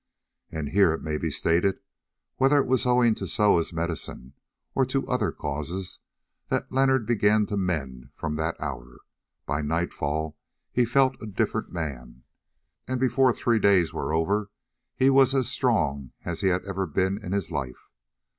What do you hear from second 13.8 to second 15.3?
were over he